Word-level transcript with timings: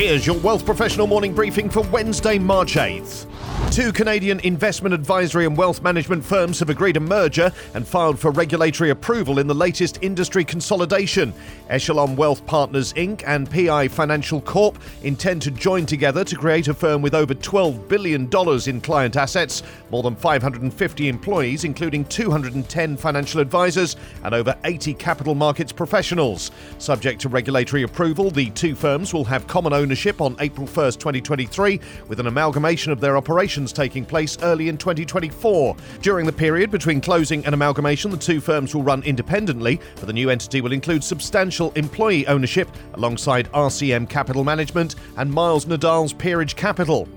Here's 0.00 0.26
your 0.26 0.38
Wealth 0.38 0.64
Professional 0.64 1.06
morning 1.06 1.34
briefing 1.34 1.68
for 1.68 1.82
Wednesday, 1.88 2.38
March 2.38 2.76
8th. 2.76 3.26
Two 3.70 3.92
Canadian 3.92 4.40
investment 4.40 4.92
advisory 4.92 5.46
and 5.46 5.56
wealth 5.56 5.80
management 5.80 6.24
firms 6.24 6.58
have 6.58 6.70
agreed 6.70 6.96
a 6.96 7.00
merger 7.00 7.52
and 7.74 7.86
filed 7.86 8.18
for 8.18 8.32
regulatory 8.32 8.90
approval 8.90 9.38
in 9.38 9.46
the 9.46 9.54
latest 9.54 9.98
industry 10.02 10.44
consolidation. 10.44 11.32
Echelon 11.68 12.16
Wealth 12.16 12.44
Partners 12.46 12.92
Inc. 12.94 13.22
and 13.26 13.48
PI 13.48 13.86
Financial 13.88 14.40
Corp 14.40 14.76
intend 15.02 15.42
to 15.42 15.52
join 15.52 15.86
together 15.86 16.24
to 16.24 16.34
create 16.34 16.66
a 16.66 16.74
firm 16.74 17.00
with 17.00 17.14
over 17.14 17.32
$12 17.32 17.86
billion 17.86 18.28
in 18.66 18.80
client 18.80 19.16
assets, 19.16 19.62
more 19.90 20.02
than 20.02 20.16
550 20.16 21.08
employees, 21.08 21.62
including 21.62 22.06
210 22.06 22.96
financial 22.96 23.40
advisors, 23.40 23.94
and 24.24 24.34
over 24.34 24.56
80 24.64 24.94
capital 24.94 25.36
markets 25.36 25.70
professionals. 25.70 26.50
Subject 26.78 27.20
to 27.20 27.28
regulatory 27.28 27.84
approval, 27.84 28.32
the 28.32 28.50
two 28.50 28.74
firms 28.74 29.14
will 29.14 29.24
have 29.24 29.46
common 29.46 29.72
ownership 29.72 29.89
on 30.20 30.36
April 30.40 30.66
1st, 30.66 30.98
2023, 30.98 31.80
with 32.08 32.20
an 32.20 32.26
amalgamation 32.26 32.92
of 32.92 33.00
their 33.00 33.16
operations 33.16 33.72
taking 33.72 34.04
place 34.04 34.38
early 34.42 34.68
in 34.68 34.76
2024. 34.78 35.76
During 36.00 36.26
the 36.26 36.32
period 36.32 36.70
between 36.70 37.00
closing 37.00 37.44
and 37.44 37.54
amalgamation, 37.54 38.10
the 38.10 38.16
two 38.16 38.40
firms 38.40 38.74
will 38.74 38.82
run 38.82 39.02
independently, 39.02 39.80
but 39.96 40.06
the 40.06 40.12
new 40.12 40.30
entity 40.30 40.60
will 40.60 40.72
include 40.72 41.02
substantial 41.02 41.72
employee 41.72 42.26
ownership 42.26 42.68
alongside 42.94 43.50
RCM 43.52 44.08
Capital 44.08 44.44
Management 44.44 44.96
and 45.16 45.32
Miles 45.32 45.66
Nadal's 45.66 46.12
Peerage 46.12 46.56
Capital. 46.56 47.08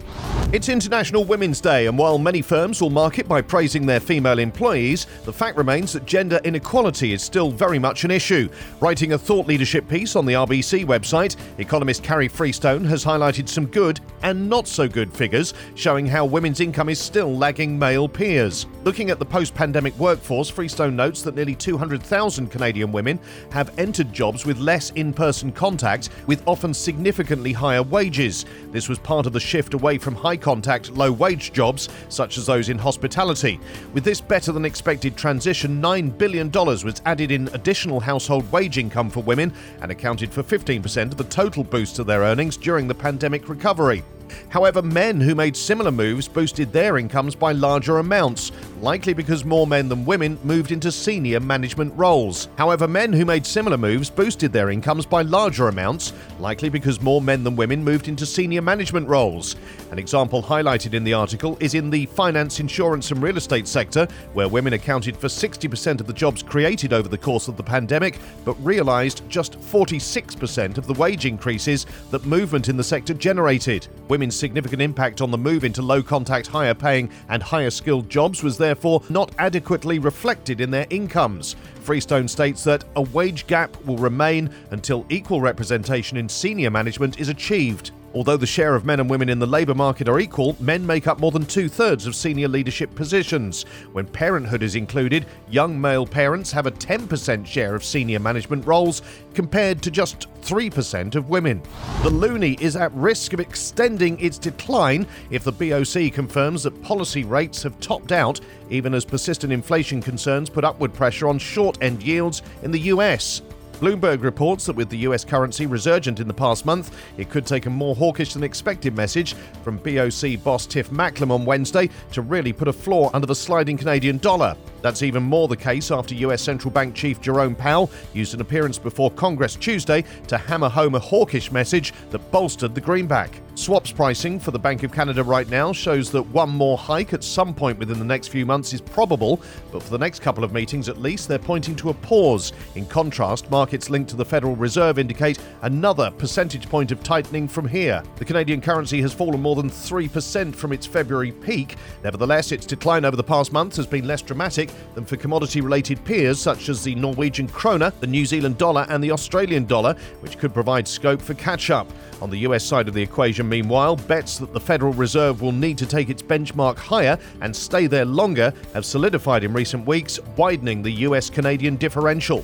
It's 0.54 0.70
International 0.70 1.24
Women's 1.24 1.60
Day, 1.60 1.88
and 1.88 1.98
while 1.98 2.20
many 2.20 2.44
firms 2.44 2.80
will 2.80 2.92
mark 2.92 3.18
it 3.18 3.28
by 3.28 3.42
praising 3.42 3.88
their 3.88 4.00
female 4.00 4.38
employees, 4.38 5.08
the 5.26 5.34
fact 5.34 5.58
remains 5.58 5.94
that 5.94 6.06
gender 6.06 6.40
inequality 6.44 7.14
is 7.14 7.24
still 7.24 7.50
very 7.50 7.80
much 7.80 8.04
an 8.04 8.12
issue. 8.12 8.48
Writing 8.80 9.14
a 9.14 9.18
thought 9.18 9.48
leadership 9.48 9.88
piece 9.88 10.16
on 10.16 10.28
the 10.28 10.34
RBC 10.34 10.86
website, 10.86 11.38
economist 11.58 12.04
Carrie 12.04 12.28
Freestone 12.54 12.86
has 12.86 13.04
highlighted 13.04 13.50
some 13.50 13.66
good 13.66 14.00
and 14.22 14.48
not 14.48 14.68
so 14.68 14.88
good 14.88 15.12
figures 15.12 15.56
showing 15.74 16.06
how 16.06 16.24
women's 16.24 16.60
income 16.60 16.88
is 16.88 17.00
still 17.00 17.36
lagging 17.36 17.80
male 17.80 18.08
peers. 18.08 18.68
Looking 18.84 19.10
at 19.10 19.18
the 19.18 19.26
post 19.26 19.56
pandemic 19.56 19.98
workforce, 19.98 20.52
Freestone 20.52 20.96
notes 20.96 21.24
that 21.24 21.34
nearly 21.34 21.56
200,000 21.56 22.52
Canadian 22.52 22.92
women 22.92 23.20
have 23.52 23.78
entered 23.80 24.14
jobs 24.14 24.46
with 24.46 24.60
less 24.60 24.92
in 24.92 25.14
person 25.14 25.52
contact, 25.52 26.10
with 26.28 26.48
often 26.48 26.76
significantly 26.76 27.54
higher 27.54 27.82
wages. 27.82 28.46
This 28.72 28.88
was 28.88 29.00
part 29.00 29.26
of 29.26 29.34
the 29.34 29.40
shift 29.40 29.74
away 29.74 29.98
from 29.98 30.14
high 30.14 30.38
contact, 30.38 30.92
low 30.92 31.12
wage 31.12 31.54
jobs, 31.54 31.90
such 32.10 32.38
as 32.38 32.46
those 32.46 32.70
in 32.70 32.78
hospitality. 32.78 33.60
With 33.94 34.04
this 34.04 34.22
better 34.22 34.52
than 34.52 34.66
expected 34.66 35.18
transition, 35.18 35.82
$9 35.82 36.16
billion 36.20 36.52
was 36.52 37.02
added 37.08 37.32
in 37.32 37.48
additional 37.54 38.00
household 38.00 38.50
wage 38.52 38.78
income 38.78 39.10
for 39.10 39.24
women 39.24 39.52
and 39.82 39.92
accounted 39.92 40.32
for 40.32 40.44
15% 40.44 41.04
of 41.12 41.18
the 41.18 41.24
total 41.24 41.64
boost 41.64 41.96
to 41.96 42.04
their 42.04 42.22
earnings 42.22 42.43
during 42.52 42.88
the 42.88 42.96
pandemic 42.96 43.48
recovery. 43.48 44.04
However, 44.50 44.82
men 44.82 45.20
who 45.20 45.36
made 45.36 45.56
similar 45.56 45.92
moves 45.92 46.28
boosted 46.28 46.72
their 46.72 46.98
incomes 46.98 47.36
by 47.36 47.52
larger 47.52 48.00
amounts, 48.00 48.52
likely 48.82 49.14
because 49.14 49.46
more 49.46 49.66
men 49.66 49.88
than 49.90 50.06
women 50.06 50.38
moved 50.44 50.72
into 50.72 50.92
senior 50.92 51.40
management 51.40 51.94
roles. 51.96 52.50
However, 52.58 52.88
men 52.88 53.14
who 53.14 53.26
made 53.26 53.46
similar 53.46 53.78
moves 53.78 54.10
boosted 54.10 54.52
their 54.52 54.70
incomes 54.70 55.06
by 55.06 55.22
larger 55.22 55.68
amounts, 55.70 56.14
likely 56.40 56.70
because 56.70 57.02
more 57.02 57.22
men 57.22 57.44
than 57.44 57.56
women 57.56 57.84
moved 57.84 58.08
into 58.08 58.26
senior 58.26 58.62
management 58.62 59.08
roles. 59.08 59.56
An 59.92 60.00
example 60.00 60.44
highlighted 60.44 60.94
in 60.94 61.04
the 61.04 61.14
article 61.14 61.58
is 61.60 61.74
in 61.74 61.90
the 61.90 62.06
finance, 62.08 62.60
insurance, 62.60 63.12
and 63.12 63.22
real 63.22 63.38
estate 63.38 63.68
sector, 63.68 64.08
where 64.34 64.48
women 64.48 64.74
accounted 64.74 65.16
for 65.16 65.28
60% 65.28 66.00
of 66.00 66.08
the 66.08 66.14
jobs 66.14 66.44
created 66.44 66.94
over 66.94 67.08
the 67.08 67.18
course 67.18 67.48
of 67.48 67.58
the 67.58 67.64
pandemic, 67.64 68.20
but 68.44 68.54
realised 68.64 69.22
just 69.30 69.60
46% 69.60 70.78
of 70.78 70.88
the 70.88 70.94
wage 70.94 71.26
increases 71.26 71.86
that 72.12 72.26
movement 72.26 72.70
in 72.70 72.78
the 72.78 72.84
sector 72.84 73.14
generated. 73.14 73.88
Significant 74.32 74.82
impact 74.82 75.22
on 75.22 75.32
the 75.32 75.38
move 75.38 75.64
into 75.64 75.82
low 75.82 76.04
contact, 76.04 76.48
higher 76.48 76.74
paying, 76.74 77.10
and 77.30 77.42
higher 77.42 77.70
skilled 77.70 78.10
jobs 78.10 78.44
was 78.44 78.58
therefore 78.58 79.02
not 79.10 79.32
adequately 79.38 80.00
reflected 80.00 80.62
in 80.62 80.72
their 80.72 80.88
incomes. 80.90 81.56
Freestone 81.82 82.28
states 82.28 82.64
that 82.64 82.84
a 82.96 83.02
wage 83.02 83.48
gap 83.48 83.76
will 83.86 83.98
remain 83.98 84.50
until 84.72 85.06
equal 85.10 85.42
representation 85.42 86.18
in 86.18 86.30
senior 86.30 86.70
management 86.70 87.20
is 87.20 87.30
achieved. 87.30 87.92
Although 88.16 88.38
the 88.38 88.46
share 88.46 88.76
of 88.76 88.86
men 88.86 89.00
and 89.00 89.10
women 89.10 89.28
in 89.28 89.40
the 89.40 89.48
labour 89.48 89.74
market 89.74 90.08
are 90.08 90.20
equal, 90.20 90.56
men 90.60 90.86
make 90.86 91.08
up 91.08 91.20
more 91.20 91.32
than 91.32 91.46
two 91.46 91.68
thirds 91.68 92.06
of 92.06 92.16
senior 92.16 92.48
leadership 92.48 92.94
positions. 92.94 93.64
When 93.92 94.06
parenthood 94.06 94.62
is 94.62 94.76
included, 94.76 95.26
young 95.50 95.80
male 95.82 96.06
parents 96.06 96.52
have 96.52 96.68
a 96.68 96.72
10% 96.72 97.46
share 97.46 97.74
of 97.74 97.84
senior 97.84 98.20
management 98.20 98.68
roles 98.68 99.02
compared 99.34 99.82
to 99.82 99.90
just 99.90 100.28
3% 100.42 101.16
of 101.16 101.30
women. 101.30 101.64
The 102.04 102.12
loonie 102.12 102.60
is 102.62 102.76
at 102.76 102.94
risk 102.94 103.34
of 103.34 103.40
extending 103.40 104.20
its 104.20 104.38
decline 104.38 105.08
if 105.32 105.44
the 105.44 105.52
BOC 105.52 106.14
confirms 106.14 106.64
that 106.64 106.84
policy 106.84 107.24
rates 107.24 107.64
have 107.64 107.80
topped 107.80 108.12
out, 108.12 108.40
even 108.70 108.94
as 108.94 109.06
persistent 109.06 109.52
inflation 109.52 110.02
concerns 110.02 110.52
put 110.52 110.64
upward 110.64 110.94
pressure 110.94 111.28
on 111.28 111.40
short 111.40 111.80
end 111.82 112.04
yields 112.04 112.44
in 112.62 112.72
the 112.72 112.80
US. 112.80 113.42
Bloomberg 113.80 114.24
reports 114.24 114.66
that 114.66 114.76
with 114.76 114.90
the 114.90 115.00
US 115.00 115.26
currency 115.26 115.66
resurgent 115.66 116.20
in 116.20 116.28
the 116.28 116.34
past 116.34 116.66
month, 116.66 116.96
it 117.18 117.30
could 117.30 117.46
take 117.46 117.66
a 117.66 117.70
more 117.70 117.96
hawkish 117.96 118.34
than 118.34 118.44
expected 118.44 118.96
message 118.96 119.34
from 119.64 119.78
BOC 119.78 120.44
boss 120.44 120.66
Tiff 120.66 120.92
Macklem 120.92 121.32
on 121.32 121.46
Wednesday 121.46 121.90
to 122.12 122.22
really 122.22 122.54
put 122.54 122.68
a 122.68 122.74
floor 122.74 123.10
under 123.14 123.28
the 123.28 123.36
sliding 123.36 123.78
Canadian 123.78 124.18
dollar. 124.18 124.56
That's 124.82 125.02
even 125.02 125.24
more 125.24 125.48
the 125.48 125.58
case 125.58 125.92
after 125.92 126.16
US 126.16 126.42
Central 126.42 126.72
Bank 126.72 126.96
Chief 126.96 127.20
Jerome 127.22 127.56
Powell 127.56 127.90
used 128.14 128.34
an 128.34 128.42
appearance 128.42 128.78
before 128.78 129.12
Congress 129.12 129.56
Tuesday 129.56 130.04
to 130.28 130.38
hammer 130.38 130.70
home 130.70 130.96
a 130.96 131.00
hawkish 131.00 131.52
message 131.52 131.94
that 132.12 132.20
bolstered 132.32 132.76
the 132.76 132.82
greenback. 132.82 133.40
Swaps 133.56 133.92
pricing 133.92 134.40
for 134.40 134.50
the 134.50 134.58
Bank 134.58 134.82
of 134.82 134.92
Canada 134.92 135.24
right 135.24 135.48
now 135.48 135.72
shows 135.72 136.10
that 136.10 136.24
one 136.24 136.50
more 136.50 136.76
hike 136.76 137.14
at 137.14 137.24
some 137.24 137.54
point 137.54 137.78
within 137.78 138.00
the 138.00 138.04
next 138.04 138.30
few 138.30 138.48
months 138.48 138.74
is 138.74 138.82
probable, 138.82 139.40
but 139.72 139.84
for 139.84 139.92
the 139.92 139.98
next 139.98 140.24
couple 140.24 140.44
of 140.44 140.52
meetings 140.52 140.90
at 140.90 141.00
least, 141.00 141.28
they're 141.28 141.38
pointing 141.38 141.76
to 141.76 141.92
a 141.92 141.94
pause. 141.94 142.52
In 142.74 142.88
contrast, 142.88 143.52
markets 143.52 143.92
linked 143.92 144.10
to 144.10 144.16
the 144.16 144.26
Federal 144.26 144.56
Reserve 144.56 144.98
indicate 144.98 145.38
another 145.62 146.10
percentage 146.18 146.68
point 146.68 146.92
of 146.92 147.04
tightening 147.04 147.48
from 147.48 147.68
here. 147.68 148.02
The 148.16 148.26
Canadian 148.26 148.60
currency 148.60 149.00
has 149.02 149.14
fallen 149.14 149.40
more 149.40 149.56
than 149.56 149.70
3% 149.70 150.56
from 150.56 150.74
its 150.74 150.88
February 150.88 151.32
peak. 151.32 151.76
Nevertheless, 152.04 152.52
its 152.52 152.66
decline 152.66 153.06
over 153.06 153.16
the 153.16 153.24
past 153.24 153.54
month 153.54 153.76
has 153.76 153.86
been 153.86 154.08
less 154.08 154.24
dramatic 154.24 154.72
than 154.96 155.06
for 155.06 155.16
commodity 155.16 155.62
related 155.62 156.04
peers 156.06 156.42
such 156.42 156.70
as 156.70 156.84
the 156.84 156.96
Norwegian 156.96 157.48
krona, 157.48 157.94
the 158.00 158.08
New 158.08 158.26
Zealand 158.26 158.58
dollar, 158.58 158.88
and 158.90 159.04
the 159.04 159.12
Australian 159.12 159.66
dollar, 159.66 159.96
which 160.22 160.40
could 160.40 160.56
provide 160.56 160.88
scope 160.88 161.22
for 161.22 161.36
catch 161.36 161.70
up. 161.70 161.88
On 162.20 162.32
the 162.32 162.38
US 162.38 162.64
side 162.64 162.88
of 162.88 162.94
the 162.94 163.02
equation, 163.02 163.43
meanwhile, 163.48 163.96
bets 163.96 164.38
that 164.38 164.54
the 164.54 164.60
Federal 164.60 164.94
Reserve 164.94 165.42
will 165.42 165.52
need 165.52 165.78
to 165.78 165.86
take 165.86 166.10
its 166.10 166.22
benchmark 166.22 166.78
higher 166.78 167.18
and 167.42 167.56
stay 167.56 167.88
there 167.88 168.06
longer 168.06 168.54
have 168.74 168.86
solidified 168.86 169.44
in 169.44 169.54
recent 169.54 169.86
weeks, 169.86 170.20
widening 170.38 170.82
the 170.82 170.92
US 170.92 171.30
Canadian 171.30 171.76
differential. 171.78 172.44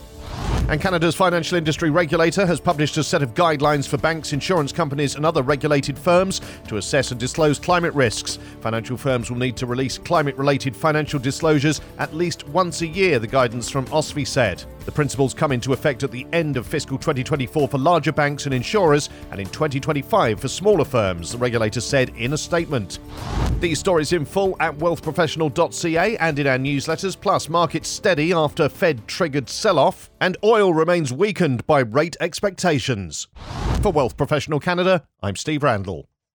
And 0.70 0.80
Canada's 0.80 1.16
financial 1.16 1.58
industry 1.58 1.90
regulator 1.90 2.46
has 2.46 2.60
published 2.60 2.96
a 2.98 3.04
set 3.04 3.24
of 3.24 3.34
guidelines 3.34 3.88
for 3.88 3.98
banks, 3.98 4.34
insurance 4.34 4.72
companies, 4.72 5.16
and 5.16 5.26
other 5.26 5.42
regulated 5.42 5.98
firms 5.98 6.42
to 6.68 6.78
assess 6.78 7.10
and 7.10 7.20
disclose 7.20 7.58
climate 7.58 7.94
risks. 7.96 8.38
Financial 8.62 8.96
firms 8.96 9.32
will 9.32 9.38
need 9.40 9.58
to 9.58 9.66
release 9.66 9.98
climate 9.98 10.36
related 10.36 10.76
financial 10.76 11.20
disclosures 11.20 11.82
at 11.98 12.14
least 12.14 12.48
once 12.50 12.82
a 12.82 12.88
year, 12.88 13.18
the 13.18 13.26
guidance 13.26 13.68
from 13.68 13.88
OSFI 13.88 14.28
said. 14.28 14.64
The 14.86 14.92
principles 14.92 15.34
come 15.34 15.52
into 15.52 15.74
effect 15.74 16.04
at 16.04 16.12
the 16.12 16.26
end 16.34 16.58
of 16.58 16.66
fiscal 16.66 16.98
2024 16.98 17.68
for 17.68 17.78
larger 17.78 18.12
banks 18.12 18.46
and 18.46 18.54
insurers 18.54 19.10
and 19.32 19.40
in 19.40 19.48
2025 19.48 20.40
for 20.40 20.48
smaller 20.48 20.86
firms, 20.86 21.32
the 21.32 21.38
regulator 21.38 21.82
said 21.82 22.10
in 22.18 22.34
a 22.34 22.38
statement. 22.38 23.00
These 23.60 23.80
stories 23.80 24.14
in 24.14 24.26
full 24.26 24.56
at 24.60 24.78
wealthprofessional.ca 24.78 26.18
and 26.18 26.40
in 26.40 26.48
our 26.48 26.58
newsletters, 26.58 27.20
plus 27.20 27.50
markets 27.50 27.90
steady 27.90 28.34
after 28.34 28.70
Fed 28.70 29.06
triggered 29.08 29.50
sell 29.50 29.78
off, 29.78 30.10
and 30.22 30.38
oil 30.44 30.74
remains 30.74 31.12
weakened 31.12 31.68
by 31.68 31.80
rate 31.82 32.16
expectations. 32.22 33.28
For 33.82 33.92
Wealth 33.92 34.16
Professional 34.18 34.60
Canada, 34.60 35.04
I'm 35.22 35.36
Steve 35.36 35.64
Randall. 35.64 36.08